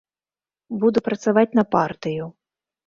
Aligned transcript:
Буду 0.83 1.05
працаваць 1.11 1.47
на 1.61 1.69
партыю. 1.77 2.23